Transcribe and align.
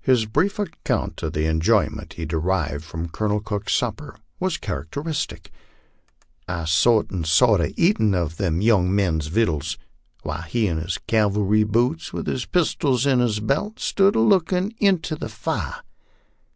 His 0.00 0.26
brief 0.26 0.58
account 0.58 1.22
of 1.22 1.34
the 1.34 1.44
enjoyment 1.46 2.14
he 2.14 2.26
derediv 2.26 2.82
from 2.82 3.08
Colonel 3.10 3.38
Cook's 3.38 3.74
supper 3.76 4.16
was 4.40 4.56
characteristic: 4.56 5.52
"Thar 6.48 6.62
I 6.62 6.64
sot 6.64 7.10
an 7.12 7.18
1 7.18 7.24
sot 7.26 7.60
a 7.60 7.80
eatin' 7.80 8.10
uv 8.10 8.34
that 8.38 8.60
young 8.60 8.92
man's 8.92 9.30
wittles, 9.30 9.78
while 10.24 10.42
he 10.42 10.66
in 10.66 10.78
his 10.78 10.98
cavalry 11.06 11.62
boots, 11.62 12.12
with 12.12 12.26
his 12.26 12.44
pistols 12.44 13.06
in 13.06 13.20
his 13.20 13.38
belt, 13.38 13.78
stood 13.78 14.16
a 14.16 14.20
lookin' 14.20 14.74
inter 14.80 15.14
the 15.14 15.28
fire." 15.28 15.84